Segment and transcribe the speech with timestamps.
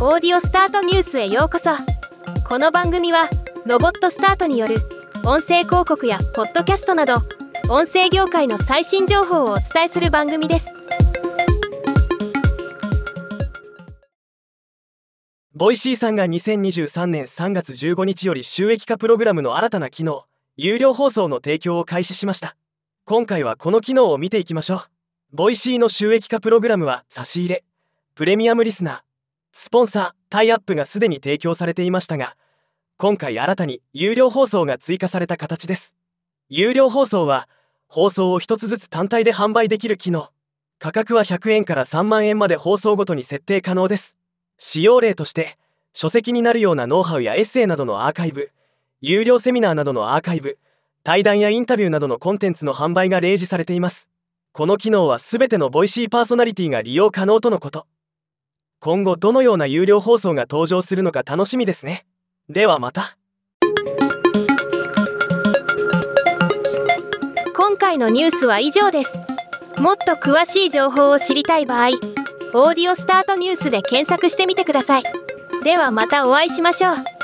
[0.00, 1.70] Audiostart News へようこそ。
[2.48, 3.28] この番組は
[3.66, 4.76] ロボットスタートによる
[5.24, 7.16] 音声広告やポッドキャストなど
[7.68, 10.68] 音声業界の最新情報をお伝えする番組です。
[15.52, 20.26] Voicy さんが2023年3月15日より収益化プログラムの新たな機能
[20.56, 22.54] 有料放送の提供を開始しました。
[23.04, 24.80] 今回はこの機能を見ていきましょう。
[25.32, 27.64] Voicy の収益化プログラムは差し入れ。
[28.14, 29.07] プレミアムリスナー
[29.60, 32.36] スポンサータイアップがすでに提供されていましたが
[32.96, 35.96] 今回新たに有料放送が追加された形です。
[36.48, 37.48] 有料放送は
[37.88, 40.28] 放送を一つずつ単体で販売できる機能。
[40.78, 44.16] 価格は100円から3万円まで放送ごとに設定可能です。
[44.58, 45.58] 使用例として
[45.92, 48.52] 書籍になるようなノウハウやエッセイなどのアーカイブ
[49.00, 50.56] 有料セミナーなどのアーカイブ
[51.02, 54.08] 対談やインタビューなどのコンテンツの販売が例示されています。
[54.52, 57.86] この機能は全てのボイシーパーソナリティが利用可能とのこと。
[58.80, 62.06] 今後どのような有料放送が登場するのか楽しみですね。
[62.48, 63.16] ではまた。
[67.56, 69.18] 今回のニュースは以上です。
[69.80, 71.88] もっと詳しい情報を知りたい場合
[72.54, 75.02] 「オーディオスタートニュース」で検索してみてください。
[75.64, 77.17] ではまたお会いしましょう。